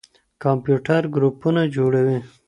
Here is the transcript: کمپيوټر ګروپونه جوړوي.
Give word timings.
کمپيوټر 0.43 1.01
ګروپونه 1.15 1.61
جوړوي. 1.75 2.19